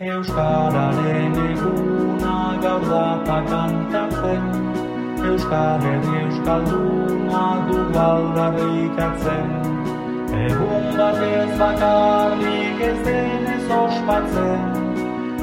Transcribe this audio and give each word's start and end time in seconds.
Euskararen 0.00 1.34
eguna 1.36 2.36
gaur 2.62 2.84
data 2.88 3.34
kantatzen 3.48 4.46
Euskal 5.28 5.82
Herri 5.84 6.14
Euskalduna 6.22 7.42
du 7.66 7.82
baldarrikatzen 7.96 9.52
Egun 10.46 10.88
batez 10.96 11.52
bakarrik 11.60 12.80
ez 12.88 12.96
denez 13.10 13.68
ospatzen. 13.80 14.64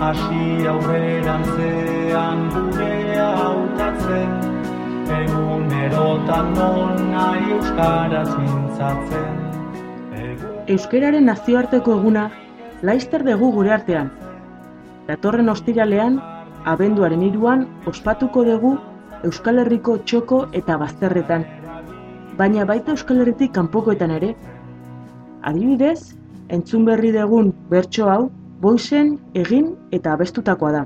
Asi 0.09 0.67
aurrerantzean 0.73 2.43
gurea 2.57 3.29
hautatzen. 3.43 4.35
Egun 5.21 5.71
erotan 5.85 6.53
non 6.57 7.09
nahi 7.13 7.51
Euskaraz 7.59 8.29
mintzatzen. 8.41 9.33
Euskararen 10.65 11.29
nazioarteko 11.29 11.99
eguna 12.01 12.31
laizter 12.81 13.21
dugu 13.25 13.51
gure 13.51 13.71
artean, 13.73 14.09
Datorren 15.07 15.47
ostiralean, 15.49 16.17
abenduaren 16.67 17.21
iruan, 17.23 17.61
ospatuko 17.87 18.43
dugu 18.43 18.73
Euskal 19.27 19.61
Herriko 19.61 19.97
txoko 20.03 20.39
eta 20.59 20.75
bazterretan. 20.81 21.45
Baina 22.37 22.65
baita 22.69 22.91
Euskal 22.91 23.21
Herritik 23.23 23.53
kanpokoetan 23.55 24.11
ere. 24.17 24.33
Adibidez, 25.51 26.17
entzun 26.57 26.83
berri 26.89 27.13
dugun 27.15 27.53
bertso 27.69 28.09
hau, 28.11 28.29
boizen, 28.61 29.13
egin 29.43 29.69
eta 29.95 30.13
abestutakoa 30.17 30.71
da. 30.75 30.81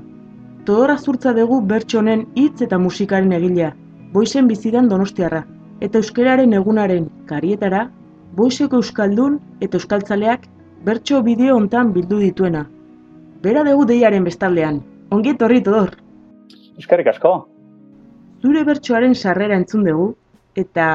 Todora 0.64 0.96
zurtza 0.98 1.32
dugu 1.34 1.58
bertso 1.72 1.98
honen 1.98 2.22
hitz 2.38 2.62
eta 2.68 2.78
musikaren 2.78 3.34
egilea, 3.40 3.72
boizen 4.12 4.46
bizidan 4.46 4.88
donostiarra. 4.92 5.42
Eta 5.80 5.98
euskararen 5.98 6.54
egunaren 6.60 7.08
karietara, 7.26 7.88
boizeko 8.38 8.78
euskaldun 8.78 9.40
eta 9.60 9.80
euskaltzaleak 9.80 10.46
bertso 10.86 11.22
bideo 11.26 11.56
hontan 11.56 11.90
bildu 11.96 12.20
dituena, 12.22 12.62
bera 13.42 13.64
dugu 13.66 13.86
deiaren 13.90 14.24
bestaldean. 14.24 14.80
Ongi 15.12 15.34
etorri 15.34 15.60
todor. 15.66 15.96
Eskerrik 16.78 17.10
asko. 17.12 17.32
Zure 18.42 18.62
bertsoaren 18.66 19.14
sarrera 19.14 19.58
entzun 19.58 19.84
dugu 19.86 20.12
eta 20.58 20.86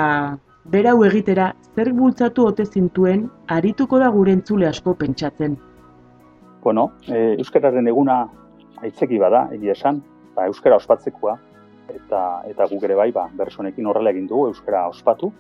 berau 0.72 0.98
egitera 1.08 1.52
zer 1.76 1.92
bultzatu 1.96 2.46
ote 2.48 2.66
zintuen 2.66 3.28
arituko 3.56 4.00
da 4.00 4.10
gure 4.16 4.34
entzule 4.36 4.68
asko 4.68 4.96
pentsatzen. 5.00 5.58
Bueno, 6.64 6.92
e, 7.08 7.36
euskararen 7.40 7.88
eguna 7.88 8.26
aitzeki 8.84 9.20
bada, 9.20 9.48
egia 9.56 9.76
esan, 9.78 10.02
ba, 10.36 10.48
euskara 10.48 10.80
ospatzekoa 10.82 11.38
eta 11.94 12.22
eta 12.50 12.68
guk 12.72 12.84
ere 12.84 12.98
bai, 13.00 13.12
ba, 13.16 13.28
bersonekin 13.38 13.88
horrela 13.88 14.12
egin 14.12 14.28
dugu 14.28 14.50
euskara 14.52 14.88
ospatu. 14.90 15.32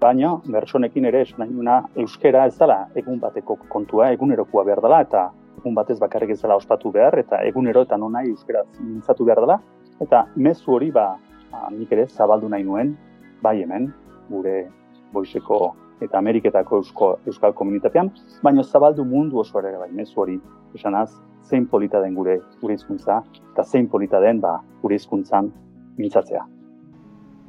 Baina, 0.00 0.36
bersonekin 0.46 1.04
ere 1.10 1.24
esan 1.26 1.50
nahi 1.50 2.04
euskara 2.04 2.46
ez 2.46 2.56
dela 2.58 2.86
egun 2.94 3.18
bateko 3.20 3.58
kontua, 3.68 4.12
egunerokoa 4.14 4.64
behar 4.64 4.80
dela, 4.86 5.00
eta 5.08 5.26
egun 5.60 5.76
batez 5.76 5.98
bakarrik 6.00 6.32
ez 6.34 6.40
dela 6.42 6.56
ospatu 6.56 6.92
behar, 6.92 7.18
eta 7.20 7.42
egunero 7.48 7.84
eta 7.86 7.98
nonai 8.00 8.26
euskaraz 8.30 8.66
mintzatu 8.80 9.28
behar 9.28 9.44
dela, 9.44 9.60
eta 10.00 10.24
mezu 10.36 10.74
hori 10.76 10.90
ba, 10.90 11.06
ba, 11.52 11.68
nik 11.76 11.92
ere 11.92 12.06
zabaldu 12.08 12.48
nahi 12.48 12.64
nuen, 12.64 12.96
bai 13.42 13.60
hemen, 13.62 13.90
gure 14.30 14.68
boizeko 15.12 15.74
eta 16.00 16.18
Ameriketako 16.18 16.80
eusko, 16.80 17.10
euskal 17.28 17.52
komunitatean, 17.52 18.10
baina 18.42 18.64
zabaldu 18.64 19.04
mundu 19.04 19.42
oso 19.42 19.60
ere 19.60 19.76
bai 19.78 19.90
mezu 19.92 20.22
hori, 20.24 20.38
esanaz, 20.74 21.10
zein 21.50 21.66
polita 21.66 22.00
den 22.00 22.14
gure 22.14 22.38
gure 22.60 22.74
hizkuntza 22.78 23.20
eta 23.52 23.64
zein 23.64 23.88
polita 23.88 24.20
den 24.20 24.40
ba, 24.40 24.60
gure 24.82 24.96
hizkuntzan 24.96 25.50
mintzatzea. 25.98 26.46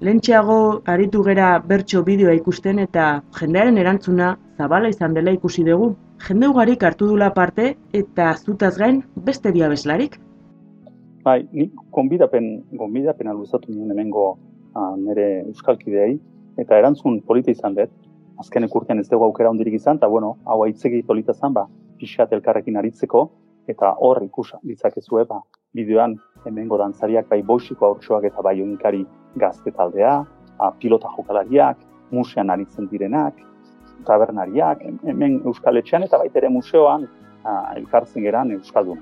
Lentxeago 0.02 0.82
aritu 0.89 1.22
gera 1.23 1.59
bertso 1.72 2.02
bideoa 2.04 2.34
ikusten 2.34 2.80
eta 2.82 3.22
jendearen 3.38 3.78
erantzuna 3.78 4.32
zabala 4.58 4.89
izan 4.89 5.14
dela 5.14 5.34
ikusi 5.36 5.64
dugu 5.67 5.92
jende 6.27 6.47
ugarik 6.47 6.83
hartu 6.83 7.08
dula 7.08 7.31
parte 7.33 7.75
eta 7.94 8.33
zutaz 8.38 8.77
gain 8.77 9.02
beste 9.16 9.52
dia 9.52 9.69
beslarik? 9.69 10.19
Bai, 11.23 11.47
ni 11.52 11.69
konbidapen, 11.91 12.64
konbidapen 12.77 13.27
aluzatu 13.27 13.72
nien 13.73 13.91
hemengo 13.91 14.25
uh, 14.75 14.95
nire 14.97 15.44
euskalkideei 15.52 16.19
eta 16.61 16.77
erantzun 16.77 17.21
polita 17.27 17.52
izan 17.52 17.77
dut. 17.77 17.92
Azken 18.42 18.65
ekurtean 18.65 18.99
ez 18.99 19.08
dugu 19.10 19.27
aukera 19.27 19.52
hondirik 19.52 19.76
izan, 19.77 19.99
eta 20.02 20.08
bueno, 20.10 20.36
hau 20.45 20.64
aitzegi 20.65 21.04
polita 21.05 21.33
zan, 21.33 21.54
ba, 21.54 21.67
pixat 21.99 22.31
elkarrekin 22.33 22.80
aritzeko, 22.80 23.27
eta 23.70 23.92
hor 24.02 24.23
ikusa 24.26 24.58
ditzakezue, 24.65 25.27
ba, 25.30 25.43
bideoan 25.77 26.15
hemengo 26.49 26.80
dantzariak 26.81 27.30
bai 27.30 27.43
boixiko 27.45 27.86
aurtsoak 27.86 28.26
eta 28.31 28.42
bai 28.42 28.55
unikari 28.64 29.05
gazte 29.37 29.71
taldea, 29.77 30.15
a, 30.58 30.71
pilota 30.81 31.11
jokalariak, 31.17 31.77
musean 32.11 32.49
aritzen 32.49 32.89
direnak, 32.89 33.37
tabernariak, 34.08 34.84
hemen 35.08 35.42
Euskal 35.45 35.78
Etxean 35.78 36.04
eta 36.04 36.20
baitere 36.22 36.50
museoan 36.50 37.08
elkartzen 37.76 38.23
geran 38.23 38.52
Euskalduna. 38.58 39.02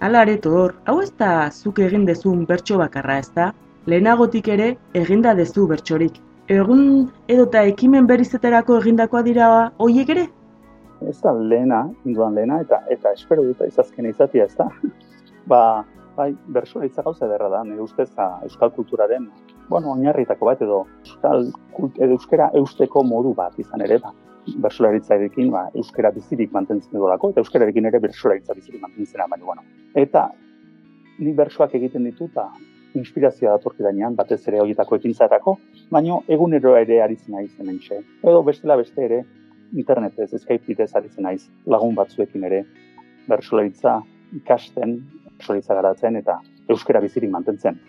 Hala 0.00 0.22
ere 0.26 0.38
hor, 0.50 0.74
hau 0.86 1.00
ez 1.00 1.12
da 1.18 1.50
zuk 1.50 1.78
egin 1.78 2.04
dezun 2.04 2.44
bertso 2.46 2.78
bakarra 2.78 3.18
ez 3.22 3.30
da? 3.34 3.52
Lehenagotik 3.86 4.48
ere 4.48 4.74
eginda 4.94 5.34
dezu 5.34 5.66
bertsorik. 5.70 6.18
Egun 6.48 7.10
edota 7.28 7.62
ekimen 7.64 8.06
berizeterako 8.06 8.78
egindakoa 8.80 9.22
dira 9.22 9.48
hoiek 9.78 10.10
ere? 10.16 10.26
Ez 11.08 11.18
da 11.20 11.32
lehena, 11.32 11.84
induan 12.04 12.34
lehena, 12.34 12.60
eta 12.64 12.82
eta 12.90 13.12
espero 13.12 13.44
dut 13.44 13.60
izazkena 13.66 14.12
izatea 14.12 14.44
ez 14.44 14.56
da. 14.56 14.68
ba, 15.52 15.60
bai, 16.16 16.30
bertsoa 16.46 16.86
itza 16.86 17.02
gauza 17.02 17.28
derra 17.28 17.48
da, 17.48 17.64
nire 17.64 17.82
ustez 17.82 18.10
Euskal 18.18 18.70
kulturaren 18.72 19.28
bueno, 19.68 19.92
oinarritako 19.92 20.46
bat 20.46 20.62
edo 20.62 20.84
euskal 21.04 21.48
edo 21.96 22.12
euskera 22.12 22.50
eusteko 22.60 23.02
modu 23.04 23.34
bat 23.34 23.58
izan 23.58 23.80
ere 23.80 23.98
ba 23.98 24.12
bertsolaritzarekin 24.66 25.50
ba 25.50 25.68
euskera 25.74 26.10
bizirik 26.12 26.52
mantentzen 26.52 26.92
dugulako 26.92 27.30
eta 27.32 27.40
euskararekin 27.40 27.88
ere 27.90 28.00
bertsolaritza 28.00 28.54
bizirik 28.54 28.82
mantentzen 28.82 29.24
baina 29.30 29.44
bueno. 29.44 29.62
Eta 29.94 30.28
ni 31.18 31.32
bersoak 31.32 31.74
egiten 31.74 32.04
ditut 32.04 32.34
ba 32.34 32.50
inspirazioa 32.94 33.56
datorki 33.56 33.82
dainean 33.82 34.14
batez 34.14 34.42
ere 34.48 34.60
horietako 34.60 34.96
ekintzarako 35.00 35.56
baino 35.90 36.22
egunero 36.28 36.76
ere 36.76 37.00
aritzen 37.02 37.34
naiz 37.34 37.50
hementxe 37.58 38.02
edo 38.22 38.42
bestela 38.42 38.76
beste 38.76 39.04
ere 39.04 39.24
internetez 39.72 40.30
Skype 40.36 40.66
bidez 40.66 40.94
aritzen 40.94 41.24
naiz 41.24 41.48
lagun 41.66 41.94
batzuekin 41.94 42.44
ere 42.44 42.64
bertsolaritza 43.28 44.00
ikasten 44.36 44.98
bertsolaritza 45.34 45.74
garatzen 45.74 46.16
eta 46.22 46.38
euskera 46.68 47.00
bizirik 47.04 47.30
mantentzen 47.30 47.80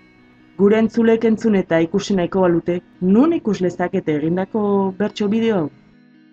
Gure 0.55 0.77
entzulek 0.79 1.25
entzun 1.27 1.57
eta 1.59 1.81
ikusi 1.83 2.15
nahiko 2.15 2.45
balute, 2.45 2.77
nun 3.01 3.33
ikus 3.35 3.57
lezakete 3.59 4.13
egindako 4.15 4.61
bertso 4.95 5.27
bideo? 5.27 5.65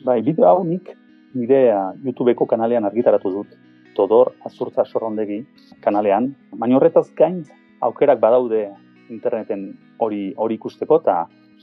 Bai, 0.07 0.21
bideo 0.23 0.47
hau 0.47 0.61
nik 0.63 0.93
nire 1.35 1.63
uh, 1.75 1.89
YouTubeko 2.05 2.47
kanalean 2.47 2.87
argitaratu 2.87 3.33
dut. 3.35 3.57
Todor 3.97 4.31
Azurtza 4.47 4.85
Sorrondegi 4.87 5.41
kanalean. 5.83 6.31
Baina 6.55 6.79
horretaz 6.79 7.09
gain 7.19 7.43
aukerak 7.83 8.21
badaude 8.23 8.69
interneten 9.11 9.73
hori 9.99 10.23
hori 10.37 10.55
ikusteko 10.61 11.01
eta 11.03 11.17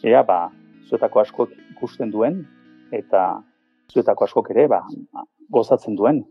ea 0.04 0.24
ba 0.28 0.40
zuetako 0.90 1.22
askok 1.24 1.56
ikusten 1.72 2.12
duen 2.12 2.44
eta 2.92 3.24
zuetako 3.94 4.28
askok 4.28 4.52
ere 4.52 4.68
ba 4.68 4.84
gozatzen 5.50 5.96
duen 5.96 6.26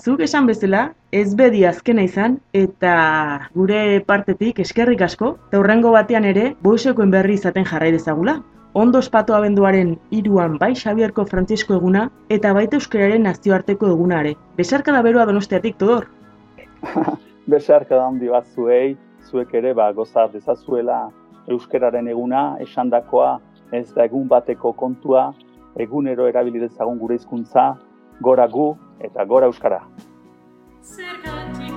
Zuk 0.00 0.22
esan 0.24 0.46
bezala, 0.48 0.94
ez 1.12 1.34
bedi 1.36 1.58
azkena 1.68 2.00
izan, 2.06 2.38
eta 2.56 2.92
gure 3.52 3.80
partetik 4.08 4.62
eskerrik 4.64 5.02
asko, 5.04 5.34
eta 5.50 5.58
hurrengo 5.60 5.90
batean 5.92 6.24
ere, 6.24 6.44
boisekoen 6.64 7.10
berri 7.12 7.34
izaten 7.36 7.66
jarrai 7.68 7.90
dezagula. 7.92 8.38
Ondo 8.80 9.02
espatu 9.04 9.34
abenduaren 9.36 9.90
iruan 10.16 10.56
bai 10.62 10.70
Xabierko 10.82 11.26
Frantzisko 11.28 11.76
eguna, 11.76 12.06
eta 12.32 12.54
baita 12.56 12.78
euskararen 12.78 13.28
nazioarteko 13.28 13.90
egunare. 13.92 14.32
Besarka 14.56 14.94
da 14.96 15.02
berua 15.04 15.26
donostiatik, 15.28 15.76
Todor? 15.76 16.08
Besarka 17.54 17.98
da 17.98 18.06
handi 18.06 18.32
bat 18.32 18.48
zuei, 18.54 18.96
zuek 19.28 19.52
ere 19.60 19.74
ba, 19.76 19.90
goza 19.92 20.30
dezazuela 20.32 21.10
euskararen 21.52 22.08
eguna, 22.08 22.54
esandakoa, 22.64 23.34
ez 23.76 23.90
da 23.92 24.08
egun 24.08 24.24
bateko 24.32 24.72
kontua, 24.72 25.28
egunero 25.76 26.24
erabili 26.30 26.64
dezagun 26.64 26.96
gure 27.02 27.20
hizkuntza, 27.20 27.74
gora 28.20 28.46
gu 28.46 28.76
eta 29.00 29.24
gora 29.24 29.46
euskara. 29.46 29.80
Zergatik 30.82 31.69